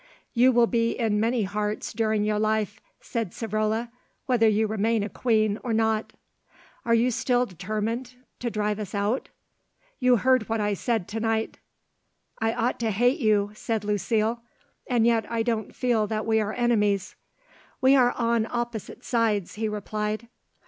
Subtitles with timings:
[0.33, 3.91] "You will be in many hearts during your life," said Savrola,
[4.25, 6.13] "whether you remain a queen or not."
[6.83, 9.29] "You are still determined to drive us out?"
[9.99, 11.59] "You heard what I said to night."
[12.39, 14.41] "I ought to hate you," said Lucile;
[14.87, 17.13] "and yet I don't feel that we are enemies."
[17.79, 20.27] "We are on opposite sides," he replied.